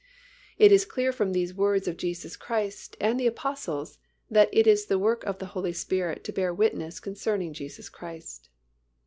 [0.57, 3.99] It is clear from these words of Jesus Christ and the Apostles
[4.31, 8.49] that it is the work of the Holy Spirit to bear witness concerning Jesus Christ.